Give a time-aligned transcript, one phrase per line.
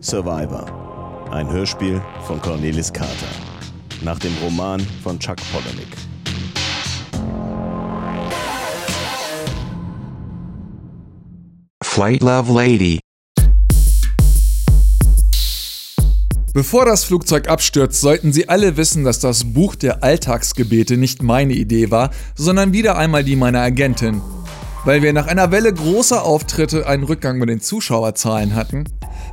[0.00, 1.28] Survivor.
[1.32, 3.26] Ein Hörspiel von Cornelis Carter.
[4.02, 5.88] Nach dem Roman von Chuck Palahniuk.
[11.82, 13.00] Flight Love Lady.
[16.54, 21.54] Bevor das Flugzeug abstürzt, sollten Sie alle wissen, dass das Buch der Alltagsgebete nicht meine
[21.54, 24.22] Idee war, sondern wieder einmal die meiner Agentin.
[24.84, 28.84] Weil wir nach einer Welle großer Auftritte einen Rückgang mit den Zuschauerzahlen hatten,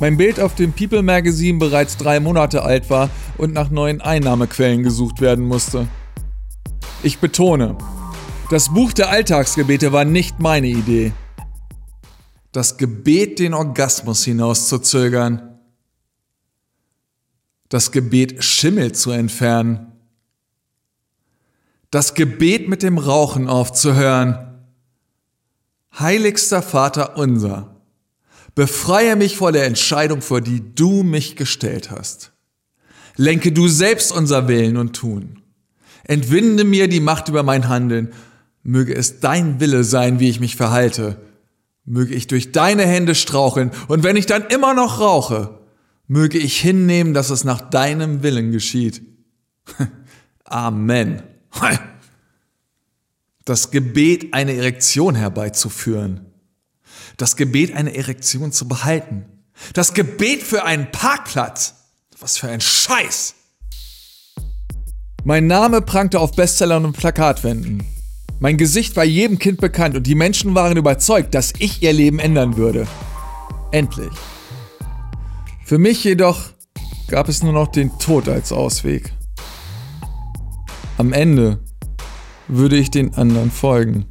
[0.00, 4.82] mein Bild auf dem People Magazine bereits drei Monate alt war und nach neuen Einnahmequellen
[4.82, 5.88] gesucht werden musste.
[7.02, 7.76] Ich betone,
[8.50, 11.12] das Buch der Alltagsgebete war nicht meine Idee.
[12.52, 15.50] Das Gebet, den Orgasmus hinauszuzögern
[17.70, 19.92] das Gebet Schimmel zu entfernen,
[21.90, 24.60] das Gebet mit dem Rauchen aufzuhören.
[25.98, 27.79] Heiligster Vater unser,
[28.54, 32.32] befreie mich vor der Entscheidung, vor die du mich gestellt hast.
[33.16, 35.42] Lenke du selbst unser Willen und Tun.
[36.04, 38.12] Entwinde mir die Macht über mein Handeln.
[38.62, 41.20] Möge es dein Wille sein, wie ich mich verhalte.
[41.84, 45.58] Möge ich durch deine Hände straucheln und wenn ich dann immer noch rauche,
[46.06, 49.02] möge ich hinnehmen, dass es nach deinem Willen geschieht.
[50.44, 51.22] Amen.
[53.46, 56.29] Das Gebet, eine Erektion herbeizuführen.
[57.16, 59.26] Das Gebet, eine Erektion zu behalten.
[59.74, 61.74] Das Gebet für einen Parkplatz.
[62.18, 63.34] Was für ein Scheiß.
[65.24, 67.82] Mein Name prangte auf Bestsellern und Plakatwänden.
[68.38, 72.18] Mein Gesicht war jedem Kind bekannt und die Menschen waren überzeugt, dass ich ihr Leben
[72.18, 72.86] ändern würde.
[73.70, 74.12] Endlich.
[75.64, 76.50] Für mich jedoch
[77.08, 79.12] gab es nur noch den Tod als Ausweg.
[80.96, 81.62] Am Ende
[82.48, 84.06] würde ich den anderen folgen.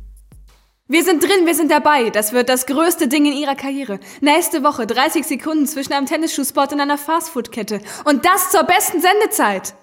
[0.91, 2.09] Wir sind drin, wir sind dabei.
[2.09, 3.99] Das wird das größte Ding in ihrer Karriere.
[4.21, 7.79] Nächste Woche 30 Sekunden zwischen einem Tennisschuhspot und einer Fastfood-Kette.
[8.05, 9.75] Und das zur besten Sendezeit.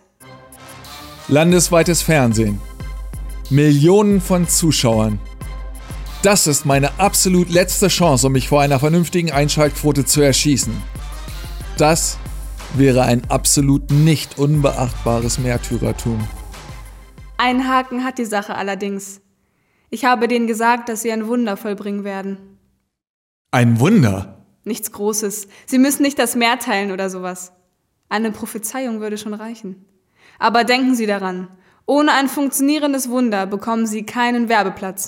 [1.29, 2.61] Landesweites Fernsehen.
[3.51, 5.21] Millionen von Zuschauern.
[6.23, 10.75] Das ist meine absolut letzte Chance, um mich vor einer vernünftigen Einschaltquote zu erschießen.
[11.79, 12.19] Das
[12.75, 16.27] wäre ein absolut nicht unbeachtbares Märtyrertum.
[17.37, 19.21] Ein Haken hat die Sache allerdings.
[19.91, 22.59] Ich habe denen gesagt, dass sie ein Wunder vollbringen werden.
[23.51, 24.45] Ein Wunder?
[24.65, 25.49] Nichts Großes.
[25.67, 27.53] Sie müssen nicht das Meer teilen oder sowas.
[28.09, 29.85] Eine Prophezeiung würde schon reichen.
[30.39, 31.49] Aber denken Sie daran,
[31.87, 35.07] ohne ein funktionierendes Wunder bekommen Sie keinen Werbeplatz.